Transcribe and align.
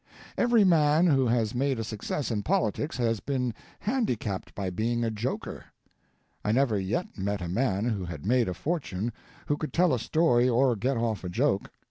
Every 0.35 0.63
man 0.63 1.05
who 1.05 1.27
has 1.27 1.53
made 1.53 1.77
a 1.79 1.83
success 1.83 2.31
in 2.31 2.41
politics 2.41 2.97
has 2.97 3.19
been 3.19 3.53
handicapped 3.81 4.55
by 4.55 4.71
being 4.71 5.03
a 5.03 5.11
joker. 5.11 5.65
I 6.43 6.51
never 6.51 6.79
yet 6.79 7.19
met 7.19 7.39
a 7.39 7.47
man 7.47 7.85
who 7.85 8.05
had 8.05 8.25
made 8.25 8.49
a 8.49 8.55
fortune 8.55 9.13
who 9.45 9.57
could 9.57 9.73
tell 9.73 9.93
a 9.93 9.99
story 9.99 10.49
or 10.49 10.75
get 10.75 10.97
off 10.97 11.23
a 11.23 11.29
joke. 11.29 11.69